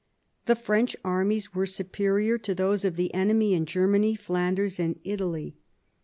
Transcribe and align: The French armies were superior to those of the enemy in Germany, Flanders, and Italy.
The 0.47 0.55
French 0.55 0.95
armies 1.05 1.53
were 1.53 1.67
superior 1.67 2.39
to 2.39 2.55
those 2.55 2.83
of 2.83 2.95
the 2.95 3.13
enemy 3.13 3.53
in 3.53 3.67
Germany, 3.67 4.15
Flanders, 4.15 4.79
and 4.79 4.99
Italy. 5.03 5.57